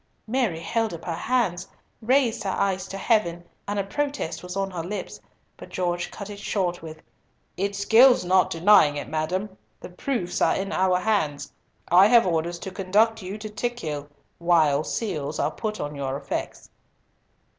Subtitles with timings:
[0.25, 1.65] Mary held up her hands,
[2.01, 5.19] and raised her eyes to Heaven, and a protest was on her lips,
[5.57, 7.03] but Gorges cut it short with,
[7.55, 9.55] "It skills not denying it, madam.
[9.79, 11.53] The proofs are in our hands.
[11.89, 14.07] I have orders to conduct you to Tickhill,
[14.39, 16.71] while seals are put on your effects."